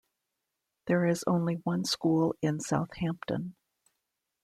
[0.87, 3.55] There is only one school in South Hampton.